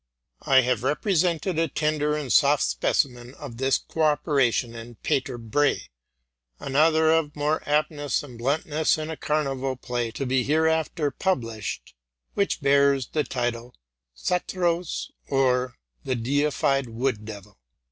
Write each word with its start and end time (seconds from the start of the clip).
I 0.47 0.61
have 0.61 0.81
represented 0.81 1.59
a 1.59 1.67
tender 1.67 2.15
and 2.17 2.33
soft 2.33 2.63
specimen 2.63 3.35
of 3.35 3.57
these 3.57 3.77
guild 3.77 4.23
brethren 4.23 4.73
in'' 4.73 4.95
Pater 5.03 5.37
Brey;"' 5.37 5.89
another, 6.59 7.11
of 7.11 7.35
more 7.35 7.61
aptness 7.67 8.23
and 8.23 8.35
bluntness, 8.35 8.97
in 8.97 9.11
a 9.11 9.15
carnival 9.15 9.75
play 9.75 10.09
to 10.09 10.25
be 10.25 10.41
hereafter 10.43 11.11
published, 11.11 11.93
which 12.33 12.61
bears 12.61 13.09
the 13.09 13.23
title,'' 13.23 13.75
Satyros, 14.27 15.11
or 15.27 15.77
the 16.03 16.15
deified 16.15 16.89
Wood 16.89 17.23
devil. 17.23 17.59